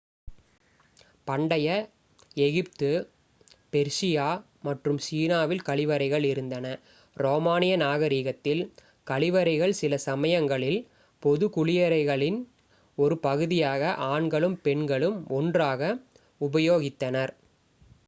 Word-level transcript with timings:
பண்டைய 1.27 1.67
Egypt 2.37 2.87
Persia 3.73 4.29
மற்றும் 4.63 4.99
சீனாவில் 4.99 5.61
கழிவறைகள் 5.67 6.25
இருந்தன 6.25 6.69
ரோமானிய 7.17 7.73
நாகரிகத்தில் 7.77 8.63
கழிவறைகள் 9.07 9.73
சில 9.73 9.99
சமயங்களில் 10.05 10.79
பொது 11.23 11.47
குளியலறைகளின் 11.55 12.39
ஒரு 12.97 13.17
பகுதியாக 13.19 13.81
ஆண்களும் 14.09 14.57
பெண்களும் 14.63 15.19
ஒன்றாக 15.31 15.93
உபயோகித்தனர் 16.41 17.33